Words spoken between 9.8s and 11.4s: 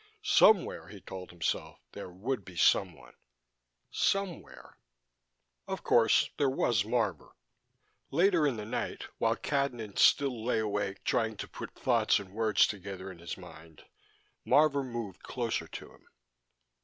still lay awake trying